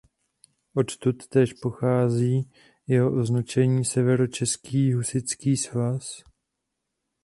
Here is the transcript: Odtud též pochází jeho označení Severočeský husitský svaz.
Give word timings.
Odtud 0.73 1.27
též 1.27 1.53
pochází 1.53 2.49
jeho 2.87 3.17
označení 3.19 3.85
Severočeský 3.85 4.93
husitský 4.93 5.57
svaz. 5.57 6.23